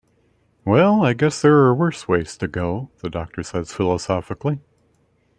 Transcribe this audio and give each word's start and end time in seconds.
"Well, 0.65 1.03
I 1.03 1.13
guess 1.13 1.39
there 1.43 1.53
are 1.57 1.75
worse 1.75 2.07
ways 2.07 2.35
to 2.37 2.47
go," 2.47 2.89
the 3.03 3.09
doctor 3.11 3.43
says 3.43 3.71
philosophically. 3.71 4.57